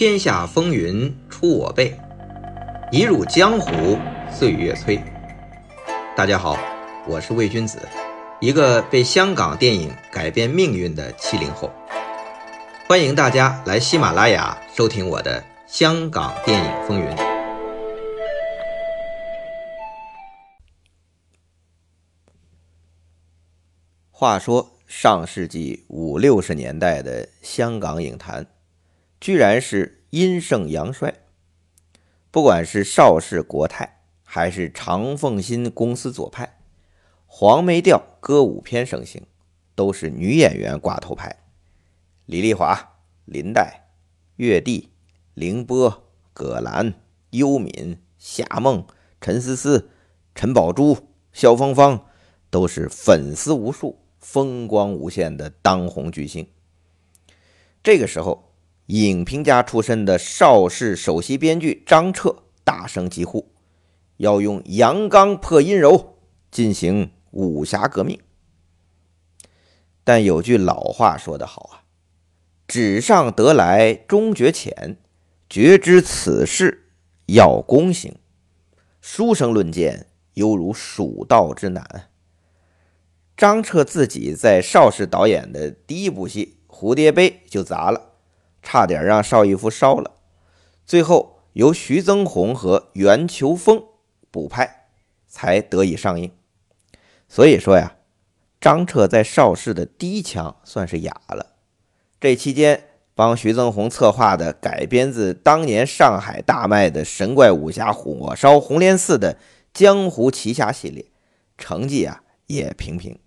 [0.00, 1.94] 天下风云出我辈，
[2.90, 3.98] 一入江湖
[4.32, 4.98] 岁月催。
[6.16, 6.56] 大家好，
[7.06, 7.78] 我是魏君子，
[8.40, 11.70] 一个被香港电影改变命运的七零后。
[12.88, 17.06] 欢迎大家来喜马拉雅收听我的《香港电影风云》。
[24.10, 28.46] 话说上世纪五六十年代的香港影坛。
[29.20, 31.14] 居然是阴盛阳衰。
[32.30, 36.58] 不管是邵氏国泰，还是长凤新公司左派，
[37.26, 39.26] 黄梅调歌舞片盛行，
[39.74, 41.36] 都是女演员挂头牌。
[42.24, 42.96] 李丽华、
[43.26, 43.88] 林黛、
[44.36, 44.88] 月帝、
[45.34, 46.94] 凌波、葛兰、
[47.30, 48.86] 优敏、夏梦、
[49.20, 49.90] 陈思思、
[50.34, 50.96] 陈宝珠、
[51.32, 52.06] 萧芳芳，
[52.48, 56.48] 都是粉丝无数、风光无限的当红巨星。
[57.82, 58.49] 这个时候。
[58.90, 63.52] 影评家出身的邵氏首席编剧张彻大声疾呼，
[64.16, 66.16] 要用阳刚破阴柔，
[66.50, 68.18] 进行武侠革命。
[70.02, 71.86] 但有句老话说得好啊
[72.66, 74.96] ，“纸上得来终觉浅，
[75.48, 76.90] 绝知此事
[77.26, 78.16] 要躬行。”
[79.00, 82.10] 书生论剑，犹如蜀道之难。
[83.36, 88.09] 张彻自己在邵氏导演的第一部戏《蝴蝶杯》就砸了。
[88.62, 90.12] 差点让邵逸夫烧了，
[90.84, 93.82] 最后由徐增宏和袁秋风
[94.30, 94.88] 补拍，
[95.26, 96.30] 才得以上映。
[97.28, 97.96] 所以说呀，
[98.60, 101.54] 张彻在邵氏的第一枪算是哑了。
[102.20, 109.34] 这期间帮徐增宏策划的改编自当年上海大卖的神怪武侠《火烧红莲寺》的
[109.72, 111.06] 《江湖奇侠》系列，
[111.56, 113.18] 成绩啊也平平。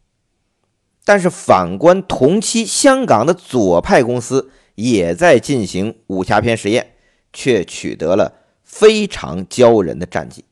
[1.03, 4.51] 但是反观同期香港的左派公司。
[4.75, 6.95] 也在进行武侠片实验，
[7.31, 10.45] 却取得了非常骄人的战绩。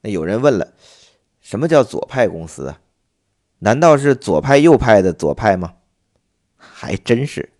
[0.00, 0.72] 那有人问了，
[1.40, 2.80] 什么叫左派公司啊？
[3.58, 5.74] 难道是左派右派的左派吗？
[6.56, 7.52] 还真是。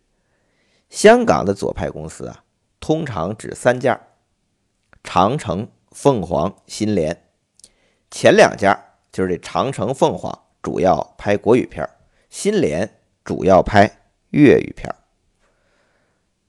[0.89, 2.45] 香港的左派公司啊，
[2.81, 4.01] 通常指三家：
[5.05, 7.31] 长城、凤凰、新联。
[8.11, 11.89] 前两家就是这长城、凤凰，主要拍国语片
[12.31, 14.00] 新联主要拍。
[14.31, 14.95] 粤语片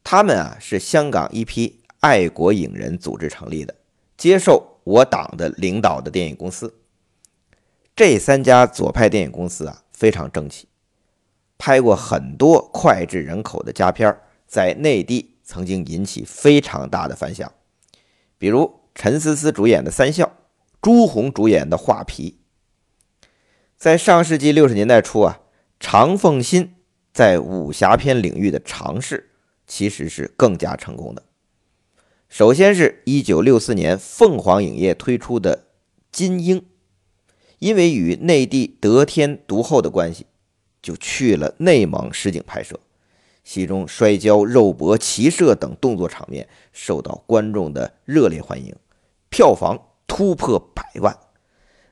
[0.04, 3.76] 他们啊是香港一批爱国影人组织成立的，
[4.18, 6.80] 接受我党的领导的电影公司。
[7.96, 10.68] 这三家左派电影公司啊非常争气，
[11.58, 17.52] 拍过很多脍炙人口的佳片，在内地曾经引起非常大的反响。
[18.38, 20.26] 比如陈思思主演的《三笑》，
[20.82, 22.40] 朱红主演的《画皮》。
[23.78, 25.42] 在上世纪六十年代初啊，
[25.80, 26.74] 常凤新。
[27.14, 29.32] 在武侠片领域的尝试
[29.68, 31.24] 其实是更加成功的。
[32.30, 35.58] 首先是一九六四年凤凰影业推出的
[36.12, 36.62] 《金鹰》，
[37.60, 40.26] 因为与内地得天独厚的关系，
[40.82, 42.80] 就去了内蒙实景拍摄。
[43.44, 48.74] 戏中摔跤、肉搏、骑射等动作场面受到观众的热烈欢迎，
[49.30, 51.18] 票房突破百万。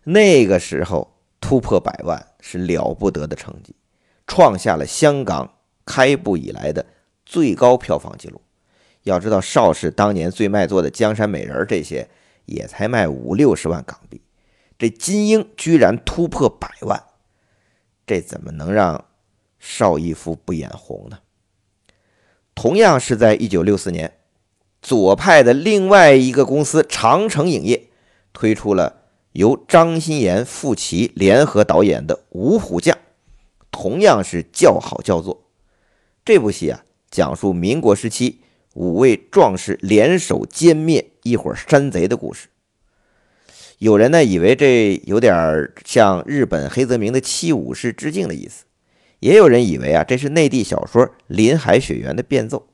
[0.03, 3.75] 那个时候突破百万是了不得的成绩。
[4.29, 6.85] 创下了香港开埠以来的
[7.25, 8.39] 最高票房纪录。
[9.03, 12.07] 要知道，邵氏当年最卖座的《江山美人》这些
[12.45, 14.21] 也才卖五六十万港币，
[14.77, 17.01] 这《金鹰》居然突破百万，
[18.05, 19.05] 这怎么能让
[19.57, 21.19] 邵逸夫不眼红呢？
[22.53, 24.19] 同样是在一九六四年，
[24.81, 27.87] 左派的另外一个公司长城影业
[28.31, 29.01] 推出了
[29.31, 32.95] 由张鑫炎、傅奇联合导演的《五虎将》。
[33.71, 35.45] 同样是叫好叫座。
[36.25, 38.41] 这部戏啊，讲述民国时期
[38.73, 42.47] 五位壮士联手歼灭一伙山贼的故事。
[43.79, 48.65] 有人呢以为这有点向日本黑泽明的《七武士》致敬的意思，
[49.19, 52.67] 也有人以为啊这是内地小说《林海雪原》的变奏。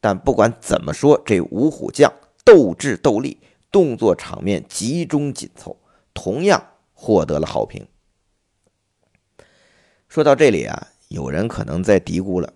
[0.00, 2.12] 但不管怎么说，这五虎将
[2.44, 3.38] 斗智斗力，
[3.70, 5.76] 动作场面集中紧凑，
[6.14, 6.62] 同样
[6.94, 7.86] 获得了好评。
[10.16, 12.54] 说到这里啊，有人可能在嘀咕了：“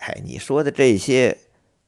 [0.00, 1.38] 哎，你说的这些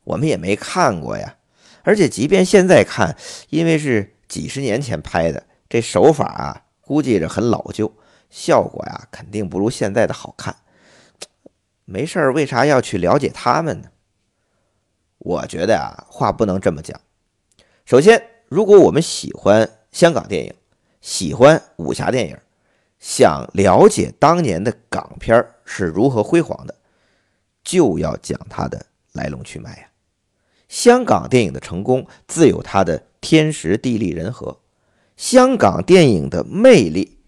[0.04, 1.36] 我们也没看过呀。
[1.82, 3.14] 而且即便现在看，
[3.50, 7.92] 因为是几十年前拍的，这手法啊，估计着很老旧，
[8.30, 10.56] 效果呀肯定不如现在的好看。
[11.84, 13.88] 没事儿，为啥要去了解他们呢？
[15.18, 16.98] 我觉得啊，话不能这么讲。
[17.84, 20.54] 首先，如果我们喜欢香港电影，
[21.02, 22.38] 喜欢武侠电影。
[23.02, 26.76] 想了解当年的港片是如何辉煌的，
[27.64, 29.88] 就要讲它的来龙去脉呀。
[30.68, 34.60] 香港电影的成功自有它的天时地利人和。
[35.16, 37.18] 香港电影的魅力，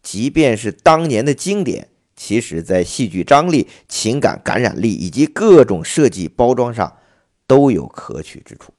[0.00, 6.98] 即便是当年的经典，其实在戏剧张力、情感感染力以及各种设计包装上
[7.48, 8.72] 都有可取之处。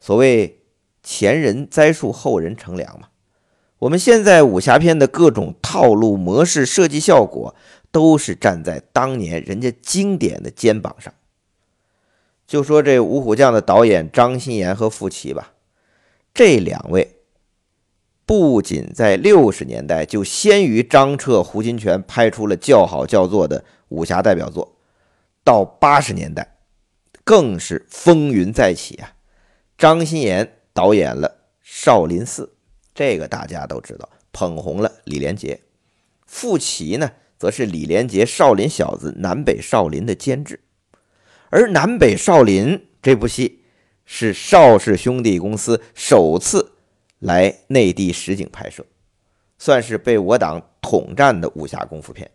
[0.00, 0.60] 所谓
[1.04, 3.08] 前人栽树，后人乘凉嘛。
[3.82, 7.56] 我们现在武侠片的各种套路模式、设计效果，
[7.90, 11.12] 都是站在当年人家经典的肩膀上。
[12.46, 15.54] 就说这《五虎将》的导演张鑫炎和傅奇吧，
[16.32, 17.16] 这两位
[18.24, 24.76] 不仅在六十年代就先于张彻、胡金铨拍出了叫好叫座的武侠代表作，
[25.42, 26.56] 到八十年代
[27.24, 29.14] 更是风云再起啊！
[29.76, 31.28] 张鑫炎导演了
[31.60, 32.44] 《少林寺》。
[32.94, 35.58] 这个大家都知道，捧红了李连杰。
[36.26, 40.60] 傅奇呢，则是李连杰《少林小子》南北少林的监制。
[41.48, 43.62] 而南北少林这部戏
[44.04, 46.72] 是邵氏兄弟公司首次
[47.18, 48.84] 来内地实景拍摄，
[49.58, 52.30] 算是被我党统战的武侠功夫片。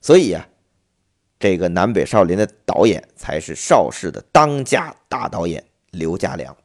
[0.00, 0.48] 所以呀，
[1.38, 6.56] 这个南北少林的导演才是邵氏的当家大导演刘家良。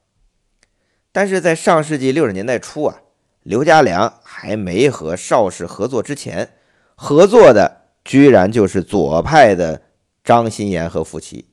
[1.11, 3.01] 但是在上世纪六十年代初啊。
[3.49, 6.51] 刘家良还没和邵氏合作之前，
[6.93, 9.81] 合作的居然就是左派的
[10.23, 11.45] 张鑫炎和傅奇。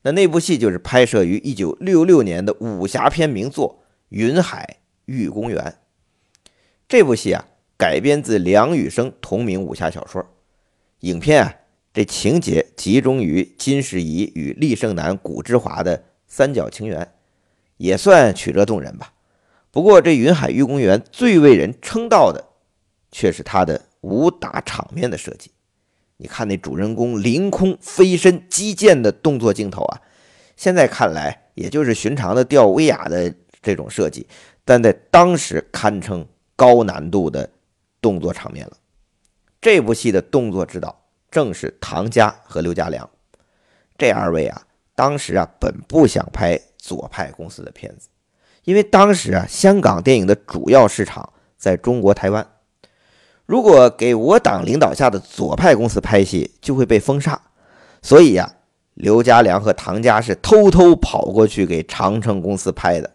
[0.00, 5.62] 那那部戏就是拍摄于一九六六年的武侠片名作《云海玉公园》。
[6.88, 7.44] 这部戏啊，
[7.76, 10.24] 改编自梁羽生同名武侠小说。
[11.00, 11.54] 影片啊，
[11.92, 17.12] 这情节集中于金世仪与厉胜男、古之华的三角情缘，
[17.76, 19.12] 也算曲折动人吧。
[19.72, 22.44] 不过，这云海玉公园最为人称道的，
[23.10, 25.50] 却是他的武打场面的设计。
[26.18, 30.02] 你看那主人公凌空飞身击剑的动作镜头啊，
[30.56, 34.26] 现在看来也就是寻常的吊威亚的这种设计，
[34.62, 37.48] 但在当时堪称高难度的
[38.02, 38.76] 动作场面了。
[39.58, 43.08] 这部戏的动作指导正是唐家和刘家良
[43.96, 48.08] 这二位啊，当时啊本不想拍左派公司的片子。
[48.64, 52.46] 因为当时啊，香港电影的主要市场在中国台湾，
[53.44, 57.40] 如果给我党领导下的左派公司拍戏，就会被封杀。
[58.02, 58.54] 所以呀，
[58.94, 63.10] 刘家良和唐家是偷偷跑过去给长城公司拍的。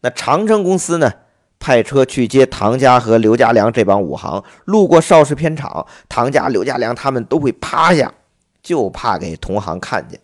[0.00, 1.12] 那长城公司呢，
[1.58, 8.14] 派车去接唐家和刘家良这帮武行，路过邵氏片场，唐家、刘家良他们都会趴下，
[8.62, 10.18] 就怕给同行看见，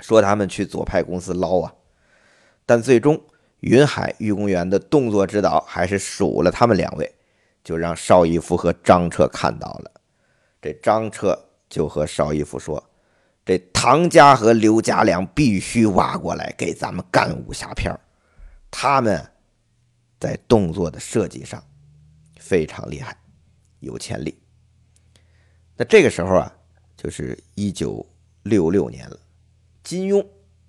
[0.00, 1.72] 说他们去左派公司捞啊。
[2.66, 3.20] 但最终。
[3.66, 7.12] 云海玉公园的动作指导还是数了他们两位，
[7.64, 9.90] 就让邵逸夫和张彻看到了。
[10.62, 11.36] 这张彻
[11.68, 12.80] 就和邵逸夫说
[13.44, 17.92] ：“这唐家和刘家良必须挖过来给咱们干武侠片
[18.70, 19.20] 他们
[20.20, 21.60] 在动作的设计上
[22.38, 23.18] 非常厉害，
[23.80, 24.40] 有潜力。”
[25.76, 26.52] 那这个时候啊，
[26.96, 28.06] 就是一九
[28.44, 29.18] 六六年了，
[29.82, 30.24] 金庸，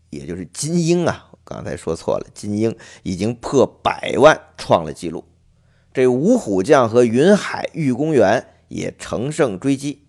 [0.09, 1.25] 也就是金鹰啊。
[1.49, 5.23] 刚才说错了，金鹰已经破百万创了纪录，
[5.93, 10.05] 这五虎将和云海玉公园也乘胜追击。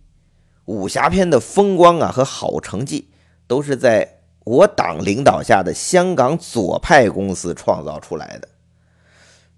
[0.65, 3.11] 武侠片的风光啊和好成绩，
[3.47, 8.49] 都是在我党领导下的香港左派公司创造出来的。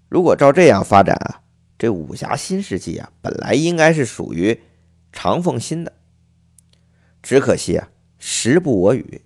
[0.07, 1.41] 如果照这样发展啊，
[1.79, 4.61] 这武侠新世纪啊，本来应该是属于
[5.11, 5.93] 长凤新的，
[7.23, 9.23] 只可惜啊，时不我与。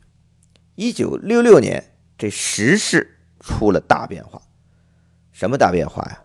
[0.76, 1.92] 一九六六年。
[2.18, 4.42] 这时势出了大变化，
[5.32, 6.22] 什么大变化呀？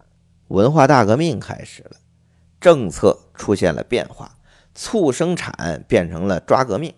[0.49, 1.97] 文化大革命开始了，
[2.61, 4.38] 政策出现了变化，
[4.75, 6.94] 促生产变成了抓革命，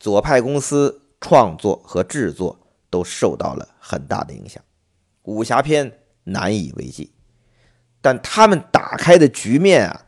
[0.00, 2.58] 左派公司创作和制作
[2.90, 4.62] 都受到了很大的影响，
[5.22, 7.12] 武侠片难以为继。
[8.00, 10.06] 但他们打开的局面啊，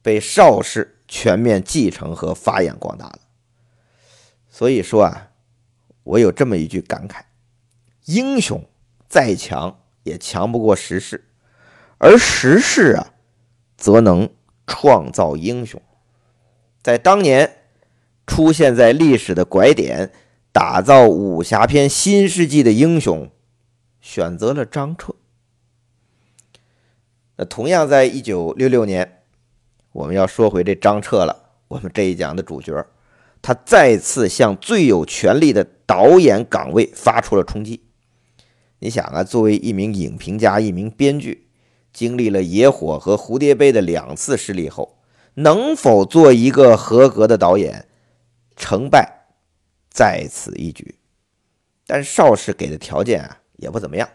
[0.00, 3.18] 被邵氏全面继承和发扬光大了。
[4.48, 5.30] 所以说啊，
[6.04, 7.20] 我有这么一句感慨。
[8.08, 8.64] 英雄
[9.06, 11.26] 再强也强不过时势，
[11.98, 13.12] 而时势啊，
[13.76, 14.30] 则能
[14.66, 15.78] 创造英雄。
[16.80, 17.64] 在当年
[18.26, 20.10] 出现在历史的拐点，
[20.52, 23.30] 打造武侠片新世纪的英雄，
[24.00, 25.14] 选择了张彻。
[27.36, 29.20] 那同样在一九六六年，
[29.92, 31.50] 我们要说回这张彻了。
[31.68, 32.86] 我们这一讲的主角，
[33.42, 37.82] 他再次向最有权力的导演岗位发出了冲击。
[38.80, 41.48] 你想啊，作为一名影评家、一名编剧，
[41.92, 44.98] 经历了《野火》和《蝴蝶杯》的两次失利后，
[45.34, 47.86] 能否做一个合格的导演？
[48.56, 49.26] 成败
[49.88, 50.96] 在此一举。
[51.86, 54.08] 但邵氏给的条件啊也不怎么样，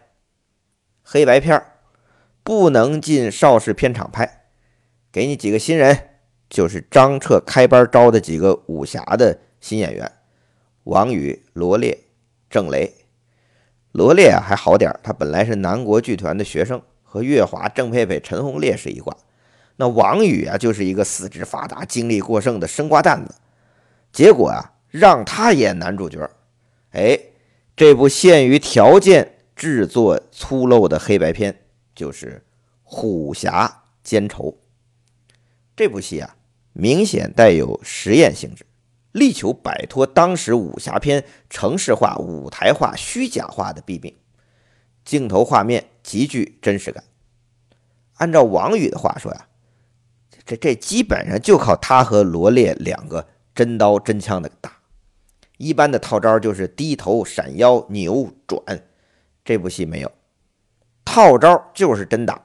[1.01, 1.62] 黑白片
[2.43, 4.48] 不能进邵氏片场拍，
[5.12, 6.10] 给你几个新人，
[6.50, 10.12] 就是张彻开班招的几个武侠的新演员，
[10.84, 11.98] 王宇、罗烈、
[12.50, 13.03] 郑雷。
[13.94, 19.16] 罗烈啊还好点他本来是南国剧团的学生，和岳华、郑佩佩、陈鸿烈是一挂。
[19.78, 23.34] 那王宇啊就是一个四肢发达、精力过剩的生瓜蛋子，
[24.12, 26.30] 结果啊让他演男主角，
[26.92, 27.20] 哎。
[27.76, 31.62] 这部限于条件制作粗陋的黑白片，
[31.96, 32.28] 就是
[32.84, 34.44] 《虎侠奸仇》。
[35.76, 36.36] 这部戏啊，
[36.74, 38.64] 明显带有实验性质，
[39.13, 44.15] 力求摆脱当时武侠片城市化、舞台化、虚假化的弊病，
[45.05, 47.03] 镜头画面极具真实感。
[48.15, 49.48] 按照王宇的话说呀，
[50.46, 54.72] 这这基本上就靠他和罗烈两个真刀真枪的打。
[55.58, 58.62] 一般的套招就是低头闪腰扭转，
[59.46, 60.12] 这部戏没有
[61.05, 62.43] 套招，就是真打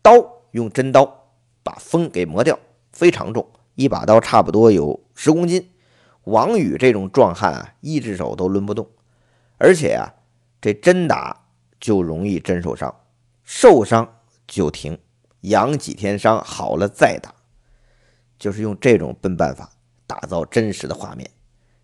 [0.00, 0.12] 刀，
[0.52, 1.32] 用真刀
[1.64, 2.56] 把风给磨掉，
[2.92, 3.44] 非常重，
[3.74, 5.68] 一把刀差不多有十公斤。
[6.26, 8.88] 王宇这种壮汉啊，一只手都抡不动，
[9.58, 10.12] 而且啊，
[10.60, 11.46] 这真打
[11.78, 12.92] 就容易真受伤，
[13.44, 14.98] 受伤就停，
[15.42, 17.32] 养几天伤好了再打，
[18.40, 19.70] 就是用这种笨办法
[20.04, 21.30] 打造真实的画面。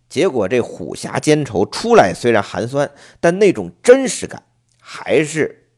[0.09, 4.43] 结果这虎侠奸仇出来虽然寒酸，但那种真实感
[4.77, 5.69] 还是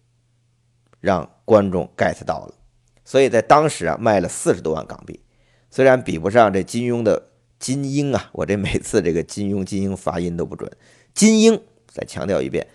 [1.00, 2.56] 让观众 get 到了。
[3.04, 5.24] 所以在当时啊，卖了四十多万港币，
[5.70, 10.72] 虽然比不上这金庸的金鹰啊，我这每次这个金庸金鹰发音都不准。
[11.14, 12.68] 金鹰再强调一遍，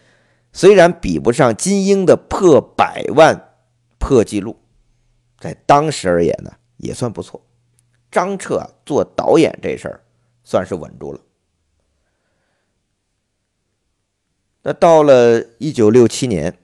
[0.52, 3.54] 虽然比不上金鹰的破百万
[3.98, 4.56] 破纪录，
[5.38, 7.46] 在当时而言呢，也算不错。
[8.10, 10.04] 张彻，做导演这事儿
[10.42, 11.20] 算是稳住了。
[14.62, 16.58] 那到了一九六七年，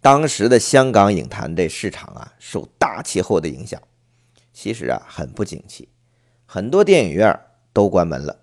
[0.00, 3.80] 当时的香港影坛这市场啊，受大气候的影响，
[4.52, 5.88] 其实啊很不景气，
[6.46, 7.38] 很多电影院
[7.72, 8.40] 都关门了。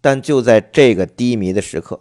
[0.00, 2.00] 但就在这个低迷的时刻，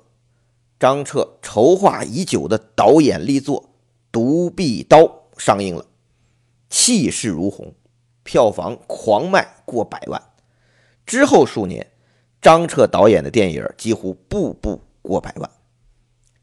[0.79, 3.63] 张彻筹划已久的导演力作
[4.11, 4.97] 《独臂刀》
[5.37, 5.85] 上映了，
[6.69, 7.73] 气势如虹，
[8.23, 10.21] 票房狂卖过百万。
[11.05, 11.87] 之后数年，
[12.41, 14.81] 张彻导演的电影几乎步步。
[15.01, 15.49] 过百万，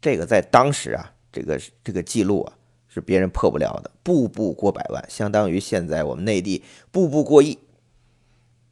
[0.01, 2.53] 这个在当时啊，这个这个记录啊
[2.87, 3.91] 是别人破不了的。
[4.01, 7.57] 步步过百万，相当于现在我们内地步步过亿。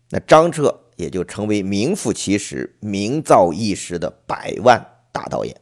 [0.09, 5.55] 那张彻也就成为名副其实、名噪一时的百万大导演。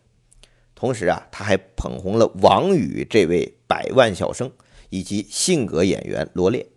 [0.75, 4.51] 同时啊，他还捧红了王宇这位百万小生，
[4.89, 6.67] 以及性格演员罗烈，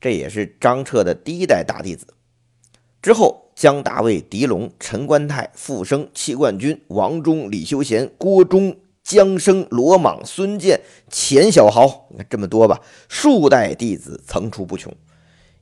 [0.00, 2.06] 这也是张彻的第一代大弟子。
[3.00, 3.46] 之后。
[3.56, 10.80] 姜大卫、狄龙、陈观泰、傅生、戚冠军、王忠、李修贤、郭忠、姜生、罗莽、孙健、
[11.10, 14.90] 钱小豪，你看这么多吧，数代弟子层出不穷，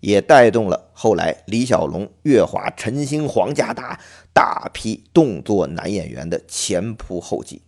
[0.01, 4.01] 也带动了后来李小龙、岳华、陈星、黄家达
[4.33, 7.63] 大批动作男演员的前仆后继，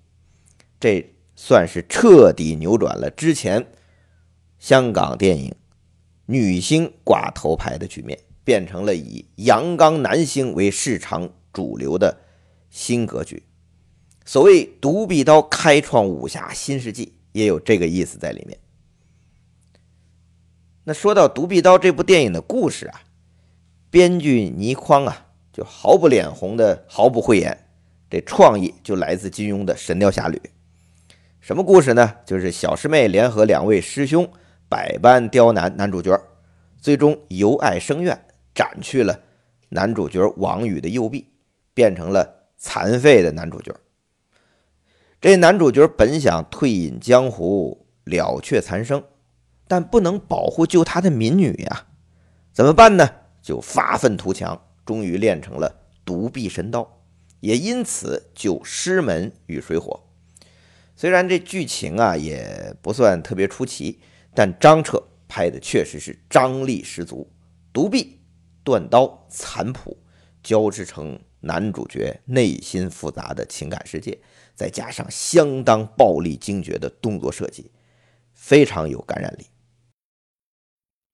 [0.78, 3.66] 这算是彻底扭转了之前
[4.58, 5.54] 香港电影
[6.26, 8.18] 女星挂头牌的局面。
[8.42, 12.18] 变成了以阳刚男星为市场主流的
[12.68, 13.44] 新格局。
[14.24, 18.58] 所谓“独臂刀”开创武侠新世纪，也有这个意思在里面。
[20.84, 23.02] 那说到《独臂刀》这部电影的故事啊，
[23.90, 27.66] 编剧倪匡啊，就毫不脸红的毫不讳言，
[28.08, 30.36] 这创意就来自金庸的《神雕侠侣》。
[31.40, 32.16] 什么故事呢？
[32.24, 34.30] 就是小师妹联合两位师兄，
[34.68, 36.18] 百般刁难男主角，
[36.80, 38.26] 最终由爱生怨。
[38.52, 39.20] 斩去了
[39.68, 41.28] 男主角王宇的右臂，
[41.72, 43.74] 变成了残废的男主角。
[45.20, 49.02] 这男主角本想退隐江湖，了却残生，
[49.70, 51.86] 但不能保护救他的民女呀，
[52.52, 53.08] 怎么办呢？
[53.40, 57.04] 就发愤图强，终于练成了独臂神刀，
[57.38, 60.00] 也因此救师门与水火。
[60.96, 64.00] 虽然这剧情啊也不算特别出奇，
[64.34, 67.30] 但张彻拍的确实是张力十足，
[67.72, 68.18] 独臂。
[68.64, 69.96] 断刀残谱
[70.42, 74.18] 交织成男主角内心复杂的情感世界，
[74.56, 77.70] 再加上相当暴力精绝的动作设计，
[78.34, 79.46] 非常有感染力。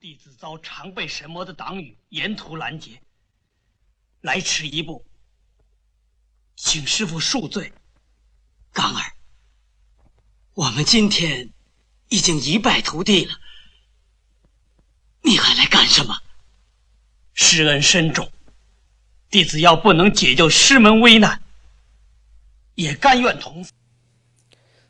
[0.06, 3.02] 弟子遭常被神魔的党羽沿途拦截，
[4.20, 5.04] 来迟一步，
[6.54, 7.72] 请师傅恕罪。
[8.72, 9.14] 刚儿，
[10.54, 11.50] 我们今天
[12.08, 13.34] 已经一败涂地了，
[15.22, 16.16] 你还来干什么？
[17.34, 18.30] 师恩深重，
[19.28, 21.42] 弟子要不能解救师门危难，
[22.76, 23.72] 也甘愿同死。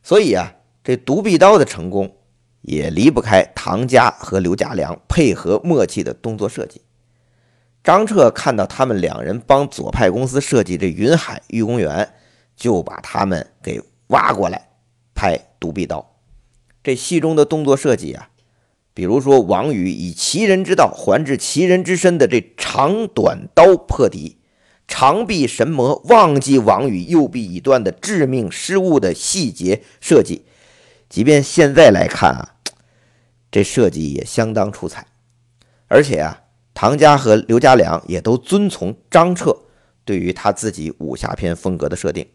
[0.02, 0.54] 所以啊，
[0.84, 2.15] 这独臂刀的成功
[2.66, 6.82] 也离不开唐家和刘家良配合默契的动作设计。
[7.84, 12.12] 张彻看到他们两人帮左派公司设计这云海玉公园，
[12.56, 14.68] 就把他们给挖过来
[15.14, 16.14] 拍独臂刀。
[16.82, 18.30] 这戏中的动作设计啊，
[18.92, 24.38] 比如说王宇以其人之道还治其人之身的这长短刀破敌，
[24.88, 30.44] 长臂神魔忘记王宇右臂已断的致命失误的细节设计，
[31.08, 32.55] 即便现在来看啊，
[33.56, 35.06] 这设计也相当出彩，
[35.88, 36.42] 而且啊。
[36.74, 39.56] 唐家和刘家良也都遵从张彻
[40.04, 42.28] 对于他自己武侠片风格的设定，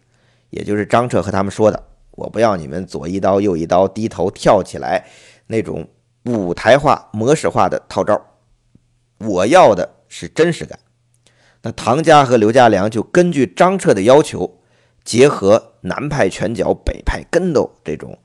[0.49, 1.83] 也就是张彻和他们说的
[2.17, 5.05] ：“我不要你们左一刀右一刀低头跳起来
[5.45, 5.87] 那种
[6.25, 8.19] 舞台化模式化的套招，
[9.19, 10.79] 我要的是真实感。”
[11.61, 14.59] 那唐家和刘家良就根据张彻的要求，
[15.03, 18.17] 结合南派拳脚、北派跟斗这种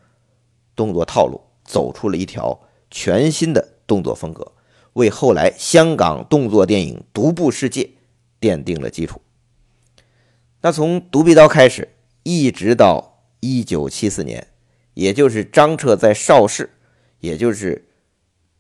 [0.75, 2.59] 动作套路，走出了一条
[2.91, 4.53] 全新的动作风格。
[4.95, 7.91] 为后来香港动作电影独步世界
[8.41, 9.21] 奠定了基础。
[10.63, 11.91] 那从《独臂刀》开始，
[12.23, 14.49] 一直到一九七四年，
[14.95, 16.71] 也就是张彻在邵氏，
[17.21, 17.87] 也就是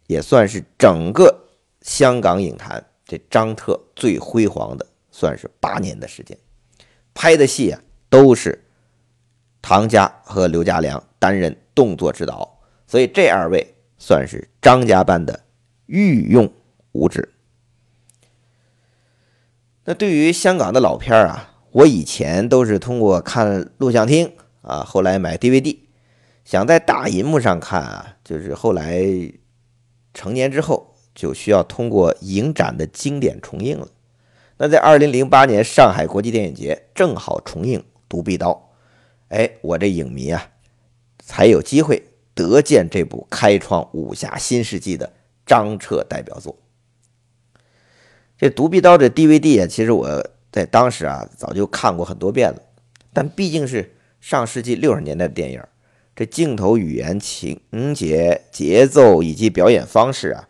[0.09, 1.49] 也算是整个
[1.80, 6.37] 香港影坛这张彻最辉煌的，算是八年的时间，
[7.14, 7.80] 拍的戏啊
[8.11, 8.62] 都是
[9.62, 15.44] 唐家和刘家良担任动作指导，所以这二位算是张家班的。
[15.86, 16.52] 御用
[16.92, 17.28] 武指。
[19.84, 25.78] 那对于香港的老片儿啊，我以前都是通过看录像厅啊，后来买 DVD，
[26.44, 29.00] 想在大银幕上看啊，就是后来
[30.12, 33.86] 成年之后就需要通过影展的经典重映了。
[34.58, 38.50] 那在二零零八年上海国际电影节正好重映《独臂刀》，
[39.28, 40.50] 哎，我这影迷啊，
[41.21, 42.02] 才有机会
[42.36, 45.12] 得见这部开创武侠新世纪的。
[45.49, 46.58] 张彻代表作，
[48.36, 52.60] 这《独臂刀》这 DVD 啊，其实我在当时啊早就看过很多遍了。
[53.12, 55.62] 但毕竟是上世纪六十年代的电影，
[56.16, 57.60] 这镜头语言、情
[57.94, 60.49] 节、节奏以及表演方式啊，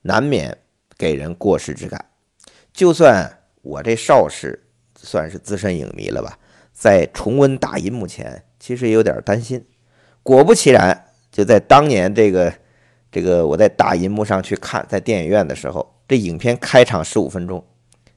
[0.00, 0.56] 难免
[0.96, 2.06] 给人过时之感。
[2.72, 4.64] 就算我这邵氏
[4.96, 6.38] 算是资深影迷了吧，
[6.72, 9.66] 在重温大银幕前，其实也有点担心。
[10.22, 12.52] 果不其然，就在当年这个。
[13.10, 17.66] 这个我在大银幕上去看，在电影院的时候，这影片开场十五分钟，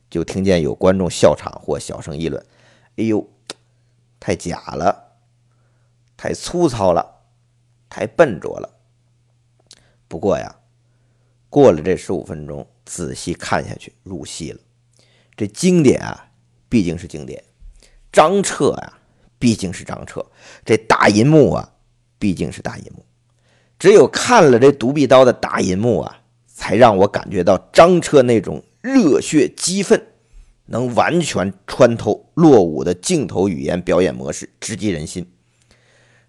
[0.10, 2.46] 就听见有观众笑场或小声议论
[3.00, 3.26] ：“哎呦，
[4.20, 5.14] 太假了，
[6.18, 7.22] 太粗糙了，
[7.90, 8.70] 太笨拙了。”
[10.10, 10.54] 不过呀，
[11.50, 14.60] 过了这十五分钟，仔细看下去，入戏了。
[15.38, 16.32] 这经典啊，
[16.68, 17.42] 毕竟是经典；
[18.12, 19.00] 张彻啊，
[19.40, 20.20] 毕竟是张彻；
[20.66, 21.72] 这大银幕啊，
[22.22, 23.04] 毕竟是大银幕。
[23.80, 30.00] 只有看了这独臂刀的大银幕啊，才让我感觉到张彻那种热血激愤，
[30.68, 35.28] 能完全穿透落伍的镜头语言表演模式，直击人心。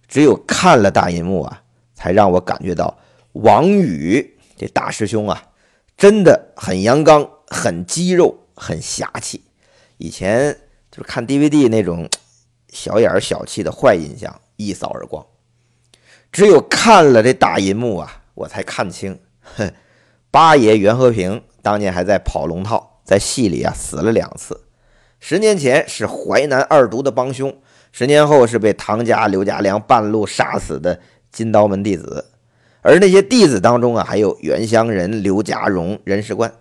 [0.08, 1.62] 只有看了大银幕啊，
[1.94, 2.98] 才让我感觉到
[3.32, 5.50] 王宇这大师兄啊，
[5.98, 9.44] 真的很阳刚、很肌肉、很侠气。
[9.98, 10.58] 以前
[10.90, 12.08] 就是看 DVD 那种
[12.70, 15.24] 小眼小气的坏印象一扫而光。
[16.32, 19.70] 只有看了这大银幕啊，我才看清，哼，
[20.32, 24.62] 八爷袁和平当年还在跑龙套，在戏里啊死了两次。
[25.20, 27.54] 十年前是淮南二毒的帮凶，
[27.92, 30.98] 十年后是被唐家刘家良半路杀死的
[31.30, 32.30] 金刀门弟子。
[32.80, 36.52] 而那些弟子当中啊，还有袁湘仁、刘家荣、任世官。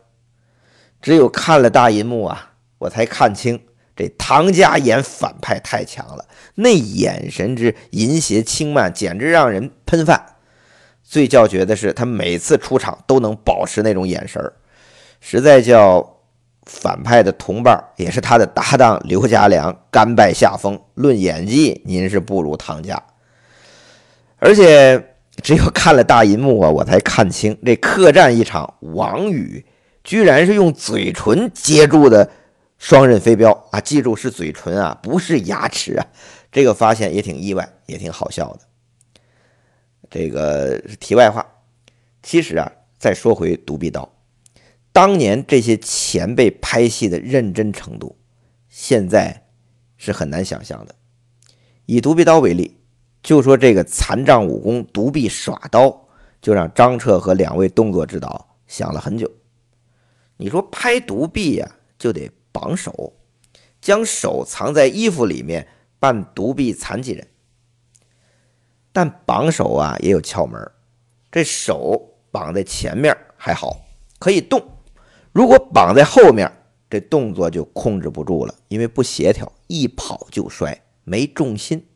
[1.02, 3.60] 只有看了大银幕啊，我才看清。
[4.02, 10.26] 这唐家演反派太强了，那眼神之淫邪轻慢，简直让人喷饭。
[11.04, 14.42] 最叫绝的是，他每次出场都能保持那种眼神，
[15.20, 16.18] 实在叫
[16.64, 20.82] 反派的同伴，也是他的搭档刘家良甘拜下风。
[20.96, 23.00] 论演技，您是不如唐家。
[24.40, 29.64] 而且只有看了大银幕啊，我才看清这客栈一场，王宇
[30.04, 32.28] 居然是用嘴唇接住的。
[32.82, 33.80] 双刃飞镖啊！
[33.80, 36.08] 记住是嘴唇啊，不是牙齿啊。
[36.52, 38.62] 这个发现也挺意外，也挺好笑的。
[40.10, 41.46] 这个是题外话，
[42.24, 44.12] 其实啊，再说回独臂刀，
[44.92, 48.18] 当年这些前辈拍戏的认真程度，
[48.68, 49.46] 现在
[49.96, 50.96] 是很难想象的。
[51.86, 52.80] 以独臂刀为例，
[53.22, 56.08] 就说这个残障武功独臂耍刀，
[56.42, 59.32] 就让张彻和两位动作指导想了很久。
[60.38, 62.28] 你说拍独臂呀，就得。
[62.52, 63.14] 绑手，
[63.82, 65.68] 将手藏在衣服里面，
[66.00, 67.28] 扮独臂残疾人。
[68.92, 70.72] 但绑手啊也有窍门，
[71.32, 73.80] 这手绑在前面还好，
[74.20, 74.60] 可以动；
[75.32, 76.52] 如果绑在后面，
[76.90, 81.88] 这动作就控制不住了，因为不协调，一跑就摔，没重心。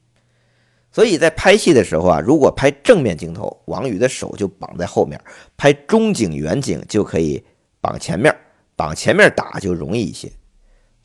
[0.90, 5.20] 所以在拍戏的时候啊，如果拍正面镜头，王宇的手就绑在后面；
[5.58, 7.44] 拍中景、远景就可以
[7.82, 8.34] 绑前面，
[8.78, 10.32] 绑前面打就容易一些。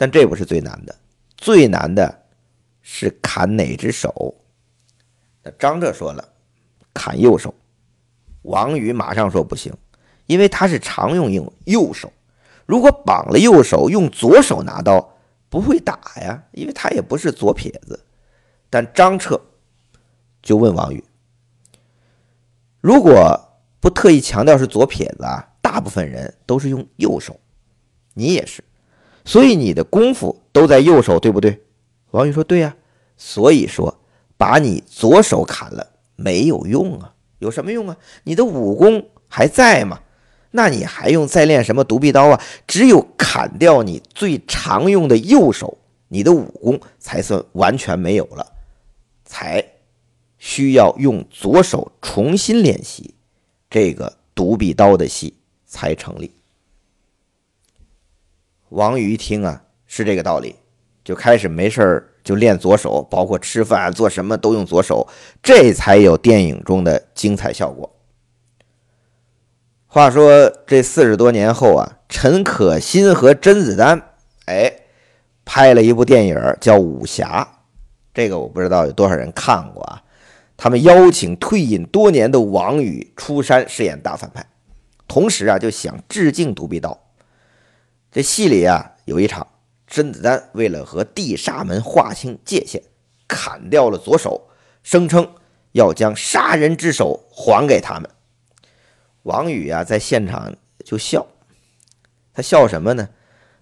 [0.01, 0.97] 但这不是最难的，
[1.37, 2.23] 最难的
[2.81, 4.35] 是砍哪只手。
[5.43, 6.27] 那张彻说了，
[6.95, 7.55] 砍右手。
[8.41, 9.71] 王宇马上说不行，
[10.25, 12.11] 因为他是常用右右手，
[12.65, 15.19] 如果绑了右手，用左手拿刀
[15.51, 18.03] 不会打呀，因为他也不是左撇子。
[18.71, 19.39] 但张彻。
[20.41, 21.05] 就问王宇
[22.81, 23.39] ：“如果
[23.81, 27.39] 不特意强调是左撇子啊，大部分人都是用右手，
[28.15, 28.65] 你也是，
[29.31, 31.63] 所以你的功夫都在右手，对不对？”
[32.11, 32.75] 王宇说：“对呀。”
[33.17, 34.01] 所以说，
[34.37, 37.15] 把你左手砍了没有用啊？
[37.39, 37.97] 有什么用啊？
[38.25, 40.01] 你的武功还在吗？
[40.51, 42.43] 那你还用再练什么独臂刀啊？
[42.67, 48.47] 只有砍掉你最常用的右手，你的武功才算完全没有了，
[49.25, 49.65] 才。
[50.43, 53.15] 需要用左手重新练习，
[53.69, 55.35] 这个独臂刀的戏
[55.67, 56.33] 才成立。
[58.71, 60.57] 王宇一听啊，是这个道理，
[61.05, 65.07] 就开始没事就练左手，包括吃饭做什么都用左手，
[65.43, 67.97] 这才有电影中的精彩效果。
[69.87, 74.01] 话说这四十多年后啊，陈可辛和甄子丹
[74.47, 74.73] 哎
[75.45, 77.49] 拍了一部电影叫《武侠》，
[78.15, 80.01] 这个我不知道有多少人看过啊。
[80.57, 84.47] 他们邀请退隐多年的王宇出山饰演大反派，
[85.09, 86.97] 同时啊就想致敬独臂刀。
[88.13, 89.47] 这戏里啊有一场，
[89.87, 92.83] 甄子丹为了和地煞门划清界限，
[93.29, 94.49] 砍掉了左手，
[94.83, 95.35] 声称
[95.73, 98.11] 要将杀人之手还给他们。
[99.23, 101.27] 王宇啊在现场就笑，
[102.35, 103.09] 他笑什么呢？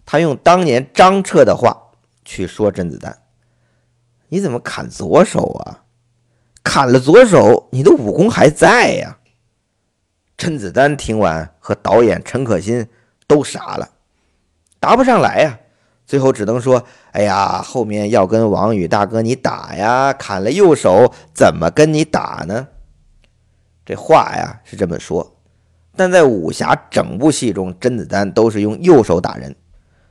[0.06, 1.90] 他用当年张彻的话
[2.24, 3.22] 去说甄子丹
[4.28, 5.84] ：“你怎么砍左手啊？”
[6.64, 9.18] 砍了左手，你的武功还在呀！
[10.36, 12.88] 甄子丹听完，和导演陈可辛
[13.26, 13.90] 都傻了，
[14.80, 15.58] 答不上来呀。
[16.06, 22.68] 最后只能说：“哎呀，后面要跟王宇大哥你打呀，砍了右手，怎么跟你打呢？”
[23.84, 25.36] 这话呀是这么说，
[25.94, 29.54] 但在武侠整部戏中，甄子丹都是用右手打人，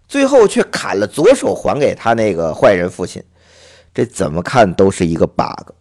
[0.07, 3.23] 最后却砍了左手还给他那个坏人父亲，
[3.93, 5.71] 这怎么看都是一个 bug。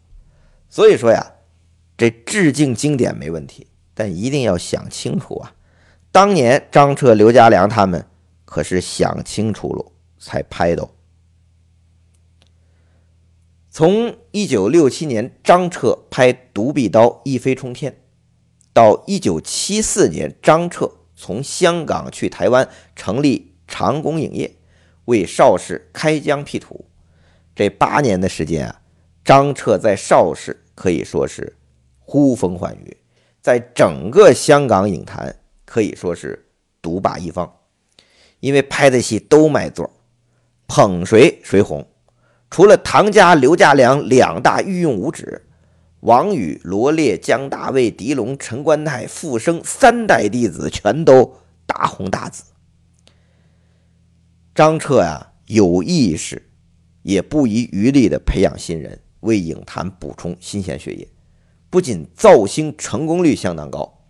[0.70, 1.27] 所以说呀，
[1.96, 5.53] 这致敬经典没问题，但一定要想清楚啊！
[6.11, 8.07] 当年张彻、刘家良他们
[8.46, 10.88] 可是想清楚了才拍的。
[13.70, 18.00] 从一九六七年张彻拍《独臂刀》一飞冲天，
[18.72, 24.56] 到一九七四年张彻从香港去台湾成立长工影业，
[25.04, 26.87] 为邵氏开疆辟土，
[27.54, 28.80] 这八年的时间啊。
[29.24, 31.56] 张彻在邵氏可以说是
[31.98, 32.96] 呼风唤雨，
[33.42, 36.48] 在整个香港影坛可以说是
[36.80, 37.55] 独霸一方，
[38.40, 39.90] 因为拍的戏都卖座，
[40.66, 41.87] 捧谁谁红。
[42.51, 45.46] 除了唐家、刘家良两大御用武指，
[46.01, 52.44] 王宇、罗烈、江大卫、狄龙、陈观泰、傅声三代弟子全都大红大紫。
[54.55, 56.49] 张彻呀，有意识，
[57.03, 59.01] 也不遗余力地培养新人。
[59.20, 61.09] 为影坛补充新鲜血液，
[61.68, 64.05] 不仅造星成功率相当高，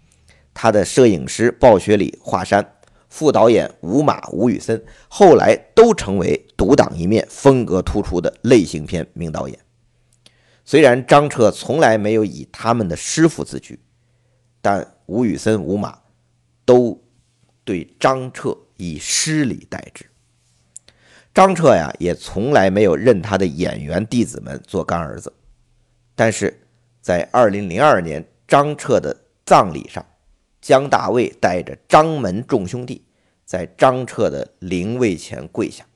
[0.52, 2.74] 他的摄影师鲍学礼、华山，
[3.08, 9.58] 副导演吴马、吴宇森，后来都成为独当一面、风格突出的类型片名导演。
[10.64, 13.78] 虽然张彻从来没有以他们的师傅自居，
[14.60, 15.98] 但吴宇森、吴马
[16.64, 17.00] 都
[17.64, 20.04] 对张彻以师礼待之。
[21.32, 25.32] 张彻呀，也从来没有认他的演员弟子们做干儿子。
[26.14, 26.66] 但是，
[27.00, 29.14] 在二零零二年张彻的
[29.44, 30.04] 葬礼上，
[30.66, 33.04] 姜大卫带着张门众兄弟
[33.44, 35.86] 在张彻的灵位前跪下，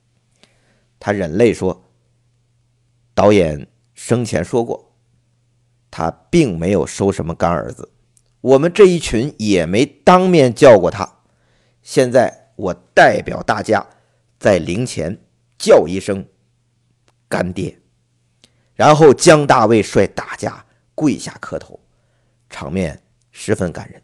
[1.00, 1.90] 他忍泪说
[3.12, 4.92] ：“导演生前说过，
[5.90, 7.90] 他并没有收什么干儿子，
[8.40, 11.16] 我们这一群也没当面叫过他。
[11.83, 13.85] 现在我代表大家
[14.38, 15.18] 在灵前。”
[15.59, 16.24] 叫一声
[17.28, 17.80] “干爹”，
[18.74, 21.78] 然后姜大卫率大家跪下磕头，
[22.48, 24.00] 场面十分感人。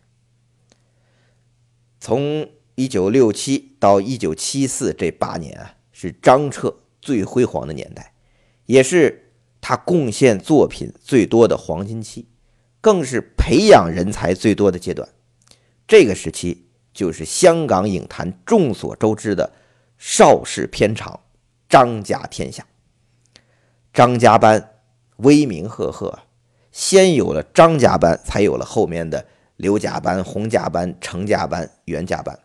[2.06, 8.14] 从一九六七到一九七四这八年啊，是张彻最辉煌的年代，
[8.66, 12.28] 也是他贡献作品最多的黄金期，
[12.80, 15.08] 更是培养人才最多的阶段。
[15.88, 19.52] 这个时期就是香港影坛众所周知的
[19.98, 21.18] 邵氏片场
[21.68, 22.64] 张家天下。
[23.92, 24.76] 张家班
[25.16, 26.20] 威名赫赫，
[26.70, 32.38] 先有了张家班，才有了后面的刘家班、洪家班、程家班、袁家班。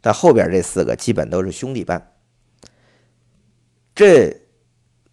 [0.00, 2.12] 但后边这四个基本都是兄弟班。
[3.94, 4.42] 这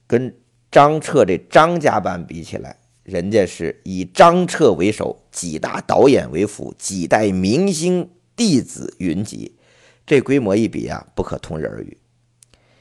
[0.08, 0.36] 跟
[0.72, 9.58] 张彻这张家班比起来，人家是以张彻为首，几大导演为辅，几代明星弟子云集，
[10.06, 11.98] 这规模一比啊，不可同日而语。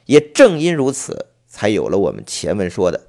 [0.07, 1.27] 也正因如此。
[1.51, 3.07] 才有了我们前文说的，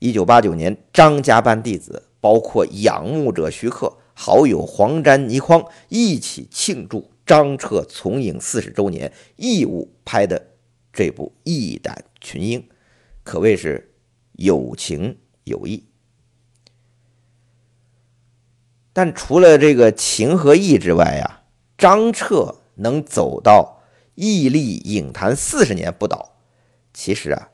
[0.00, 10.48] 一九八九年，张家班弟子，包括仰慕者徐克、好友黄沾、倪匡一起庆祝张彻从影四十周年，义务拍的
[10.92, 12.60] 这部《义胆群英》，
[13.22, 13.94] 可谓是
[14.32, 15.86] 有情有义。
[18.92, 21.44] 但除了这个情和义之外呀，
[21.78, 23.80] 张彻能走到
[24.16, 26.36] 屹立影坛四十年不倒，
[26.92, 27.48] 其实啊。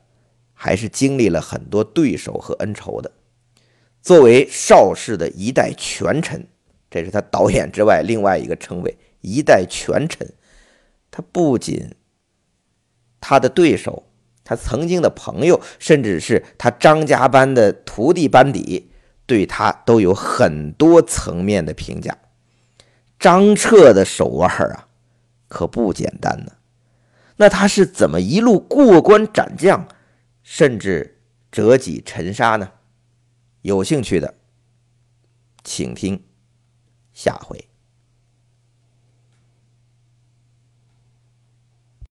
[0.59, 3.12] 还是经历了很多对手和恩仇的。
[4.02, 6.48] 作为邵氏的一代权臣，
[6.90, 10.33] 这是他导演之外另外一个称谓——一代权臣。
[11.11, 11.94] 他不仅
[13.20, 14.05] 他的对手，
[14.44, 18.90] 他曾经的朋友，甚至是他张家班的徒弟班底，
[19.27, 22.18] 对他都有很多层面的评价。
[23.18, 24.88] 张彻的手腕啊，
[25.49, 26.53] 可不简单呢。
[27.38, 29.88] 那他是怎么一路过关斩将？
[30.42, 31.20] 甚至
[31.51, 32.72] 折戟沉沙呢？
[33.62, 34.35] 有兴趣的，
[35.64, 36.22] 请听
[37.16, 37.75] 下回。